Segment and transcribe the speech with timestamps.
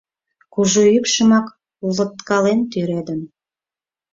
[0.53, 1.47] Кужу ӱпшымак
[1.95, 3.21] лодкален тӱредын.